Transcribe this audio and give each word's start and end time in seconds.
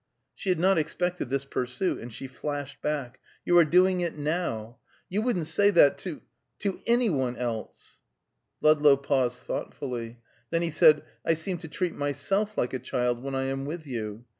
She 0.33 0.49
had 0.49 0.57
not 0.59 0.79
expected 0.79 1.29
this 1.29 1.45
pursuit, 1.45 1.99
and 2.01 2.11
she 2.11 2.25
flashed 2.25 2.81
back, 2.81 3.19
"You 3.45 3.59
are 3.59 3.63
doing 3.63 3.99
it 4.01 4.17
now! 4.17 4.79
You 5.09 5.21
wouldn't 5.21 5.45
say 5.45 5.69
that 5.69 5.99
to 5.99 6.23
to 6.57 6.81
any 6.87 7.11
one 7.11 7.37
else." 7.37 8.01
Ludlow 8.61 8.97
paused 8.97 9.43
thoughtfully. 9.43 10.17
Then 10.49 10.63
he 10.63 10.71
said, 10.71 11.03
"I 11.23 11.35
seem 11.35 11.59
to 11.59 11.67
treat 11.67 11.93
myself 11.93 12.57
like 12.57 12.73
a 12.73 12.79
child 12.79 13.21
when 13.21 13.35
I 13.35 13.43
am 13.43 13.63
with 13.63 13.85
you. 13.85 14.25